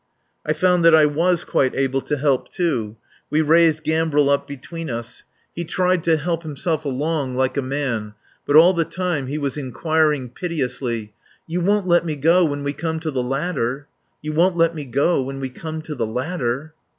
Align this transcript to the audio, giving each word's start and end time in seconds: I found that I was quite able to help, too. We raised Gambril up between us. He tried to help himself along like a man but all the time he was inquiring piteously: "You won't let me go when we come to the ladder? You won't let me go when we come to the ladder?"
I 0.43 0.53
found 0.53 0.83
that 0.83 0.95
I 0.95 1.05
was 1.05 1.43
quite 1.43 1.75
able 1.75 2.01
to 2.01 2.17
help, 2.17 2.49
too. 2.51 2.97
We 3.29 3.43
raised 3.43 3.83
Gambril 3.83 4.31
up 4.31 4.47
between 4.47 4.89
us. 4.89 5.21
He 5.55 5.63
tried 5.63 6.03
to 6.05 6.17
help 6.17 6.41
himself 6.41 6.85
along 6.85 7.35
like 7.35 7.55
a 7.55 7.61
man 7.61 8.15
but 8.47 8.55
all 8.55 8.73
the 8.73 8.83
time 8.83 9.27
he 9.27 9.37
was 9.37 9.57
inquiring 9.57 10.29
piteously: 10.29 11.13
"You 11.45 11.61
won't 11.61 11.85
let 11.85 12.03
me 12.03 12.15
go 12.15 12.43
when 12.43 12.63
we 12.63 12.73
come 12.73 12.99
to 12.99 13.11
the 13.11 13.21
ladder? 13.21 13.85
You 14.23 14.33
won't 14.33 14.57
let 14.57 14.73
me 14.73 14.85
go 14.85 15.21
when 15.21 15.39
we 15.39 15.49
come 15.49 15.83
to 15.83 15.93
the 15.93 16.07
ladder?" 16.07 16.73